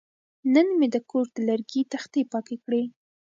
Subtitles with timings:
[0.53, 2.83] نن مې د کور د لرګي تختې پاکې کړې.